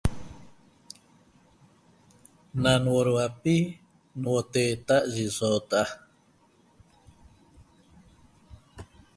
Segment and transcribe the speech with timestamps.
[2.61, 3.55] Na nuoduapi
[4.23, 5.83] nuoteeta't yi soota'a